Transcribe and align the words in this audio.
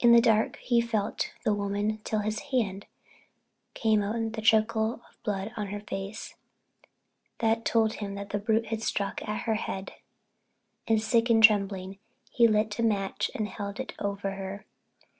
In 0.00 0.10
the 0.10 0.20
dark 0.20 0.56
he 0.56 0.80
felt 0.80 1.32
the 1.44 1.54
woman 1.54 2.00
till 2.02 2.18
his 2.18 2.40
hand 2.50 2.84
came 3.74 4.02
on 4.02 4.32
the 4.32 4.42
trickle 4.42 4.94
of 5.08 5.22
blood 5.22 5.52
on 5.56 5.68
her 5.68 5.78
face. 5.78 6.34
That 7.38 7.64
told 7.64 7.92
him 7.92 8.16
the 8.16 8.42
brute 8.44 8.66
had 8.66 8.82
struck 8.82 9.22
at 9.22 9.42
her 9.42 9.54
head, 9.54 9.92
and 10.88 11.00
sick 11.00 11.30
and 11.30 11.40
trembling, 11.40 12.00
he 12.32 12.48
lit 12.48 12.76
a 12.80 12.82
match 12.82 13.30
and 13.36 13.46
held 13.46 13.78
it 13.78 13.92
low 14.00 14.10
over 14.10 14.32
her. 14.32 14.64